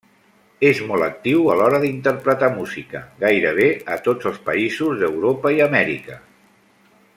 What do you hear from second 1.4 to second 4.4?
a l'hora d'interpretar música, gairebé a tots